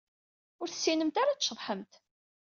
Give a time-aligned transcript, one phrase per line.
[0.61, 1.93] Ur tessinemt ara ad tceḍḥemt.